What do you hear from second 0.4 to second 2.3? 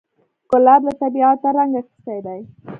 ګلاب له طبیعته رنګ اخیستی